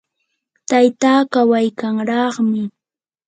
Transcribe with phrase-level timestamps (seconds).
[0.69, 2.61] tayta kawaykanraami.